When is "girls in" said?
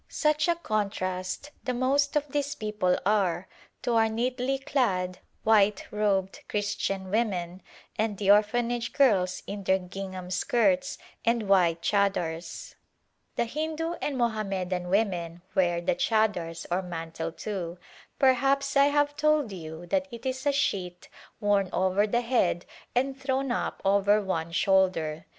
8.93-9.63